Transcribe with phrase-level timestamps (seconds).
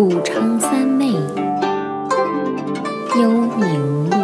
[0.00, 1.12] 武昌三妹，
[3.16, 4.16] 幽冥录。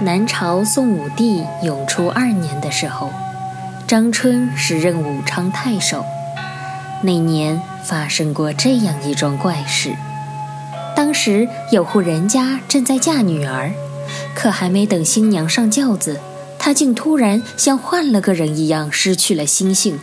[0.00, 3.10] 南朝宋武帝永初二年的时候，
[3.86, 6.04] 张春时任武昌太守。
[7.02, 9.94] 那年发生过这样一桩怪事：
[10.96, 13.70] 当时有户人家正在嫁女儿，
[14.34, 16.18] 可还没等新娘上轿子。
[16.64, 19.98] 他竟突然像换了个人一样失去了心性，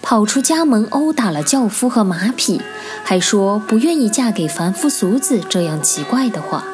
[0.00, 2.60] 跑出家门殴打了轿夫和马匹，
[3.02, 6.64] 还说不愿意嫁给凡夫俗子这样奇怪的话。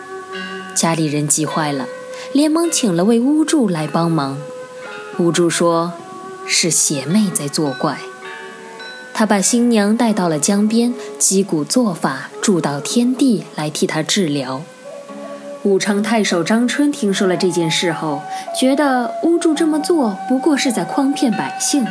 [0.75, 1.87] 家里人急坏了，
[2.35, 4.37] 连忙请了位巫祝来帮忙。
[5.19, 5.95] 巫祝说
[6.47, 7.99] ：“是邪魅在作怪。”
[9.15, 14.62] 他把新娘带到了江边，击鼓做法，祝祷天地来替他治疗。
[15.65, 18.20] 武昌太守张春听说了这件事后，
[18.59, 21.87] 觉得巫祝这么做不过是在诓骗百姓，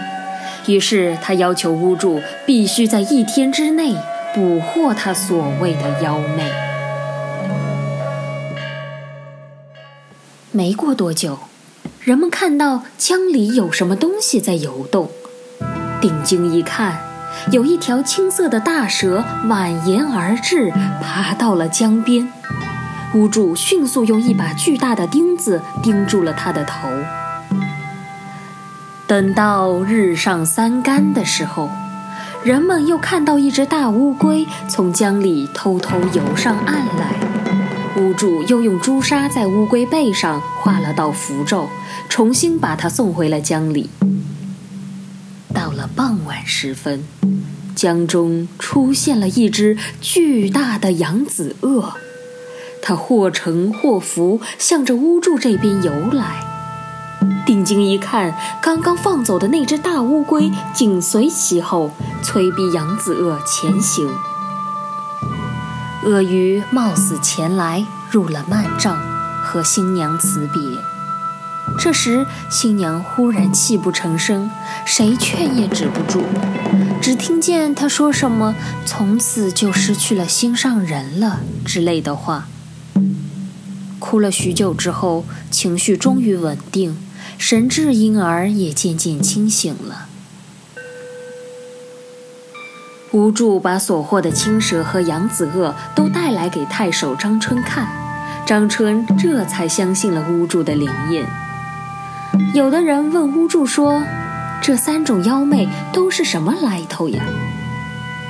[0.67, 3.96] 于是他要求巫祝必须在一天之内
[4.35, 6.51] 捕获他所谓的妖媚。
[10.51, 11.40] 没过多久，
[12.01, 15.09] 人们看到江里有什么东西在游动，
[16.01, 16.99] 定睛一看，
[17.51, 22.29] 有一条青色的大蛇蜿蜒而至，爬到了江边。
[23.13, 26.87] 巫祝迅速用一把巨大的钉子钉住了他的头。
[29.05, 31.70] 等到日上三竿的时候，
[32.43, 37.13] 人们又看到一只大乌龟从江里偷偷游上岸来。
[37.98, 41.68] 巫祝又用朱砂在乌龟背上画了道符咒，
[42.07, 43.90] 重新把它送回了江里。
[45.53, 47.03] 到了傍晚时分，
[47.75, 51.93] 江中出现了一只巨大的扬子鳄。
[52.82, 56.43] 他或沉或浮，向着巫祝这边游来。
[57.46, 61.91] 定睛一看，刚刚放走的那只大乌龟紧随其后，
[62.24, 64.09] 催逼扬子鳄前行。
[66.03, 68.98] 鳄鱼冒死前来，入了幔帐，
[69.44, 70.62] 和新娘辞别。
[71.78, 74.50] 这时，新娘忽然泣不成声，
[74.84, 76.24] 谁劝也止不住，
[77.00, 78.56] 只听见她说什么
[78.86, 82.48] “从此就失去了心上人了”之类的话。
[84.00, 86.97] 哭了许久之后，情绪终于稳定，
[87.38, 90.07] 神智因而也渐渐清醒了。
[93.12, 97.88] 巫祝把所获的青蛇和扬子鳄都带来给太守张春看，
[98.46, 101.28] 张春这才相信了巫祝的灵验。
[102.53, 104.01] 有的人问巫祝说
[104.63, 107.24] ：“这三种妖魅都是什么来头呀？”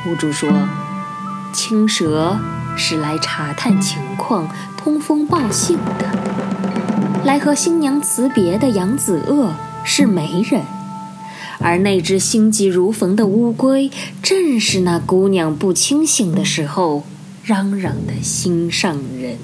[0.07, 0.50] 巫祝说
[1.51, 2.39] ：“青蛇。”
[2.78, 4.47] 是来查探情况、
[4.78, 6.06] 通风报信的；
[7.25, 9.53] 来和新娘辞别的扬子鳄
[9.84, 10.62] 是媒人，
[11.59, 13.91] 而那只心急如焚的乌龟，
[14.23, 17.03] 正是那姑娘不清醒的时候
[17.44, 19.38] 嚷嚷的心上人。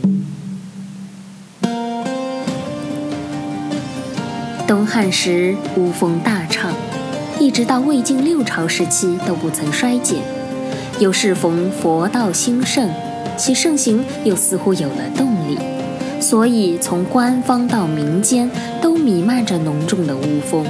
[4.66, 6.74] 东汉时乌风大畅，
[7.39, 10.37] 一直到魏晋六朝时期都不曾衰减。
[11.00, 12.90] 又适逢佛道兴盛。
[13.38, 15.59] 其盛行又似乎有了动力，
[16.19, 18.50] 所以从官方到民间
[18.81, 20.66] 都弥漫着浓重的巫风。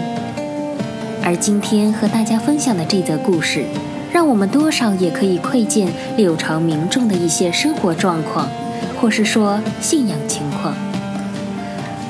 [1.24, 3.64] 而今天和大家分享的这则故事，
[4.12, 5.88] 让我们多少也可以窥见
[6.18, 8.50] 六朝民众的一些生活状况，
[9.00, 10.76] 或是说信仰情况。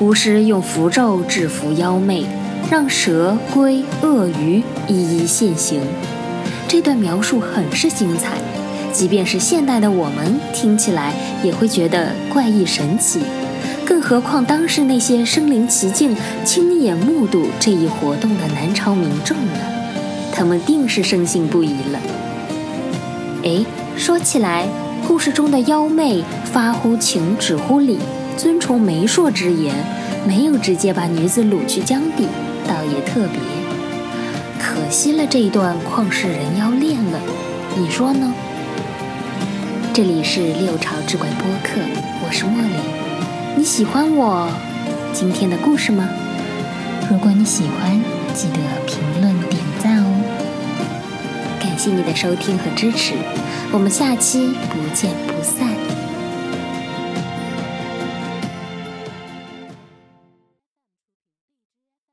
[0.00, 2.24] 巫师用符咒制服妖魅，
[2.68, 5.80] 让蛇、龟、鳄鱼一一现形。
[6.68, 8.36] 这段描述很是精彩。
[8.92, 13.20] 即便是现代的我们听起来也会觉得怪异神奇，
[13.84, 19.60] 更何况当时那些身临其境、亲眼目睹这一活动的南朝民众呢？
[20.32, 22.00] 他们定是深信不疑了。
[23.44, 23.64] 哎，
[23.96, 24.66] 说起来，
[25.06, 27.98] 故事中的妖媚发乎情，止乎礼，
[28.36, 29.74] 遵从媒妁之言，
[30.26, 32.26] 没有直接把女子掳去江底，
[32.66, 33.57] 倒也特别。
[34.58, 37.20] 可惜了这一段旷世人妖恋了，
[37.76, 38.34] 你说呢？
[39.94, 41.80] 这里是六朝志怪播客，
[42.24, 42.74] 我是茉莉。
[43.56, 44.48] 你喜欢我
[45.12, 46.08] 今天的故事吗？
[47.08, 48.00] 如果你喜欢，
[48.34, 50.08] 记得评论点赞哦。
[51.60, 53.14] 感谢你的收听和支持，
[53.72, 55.77] 我们下期不见不散。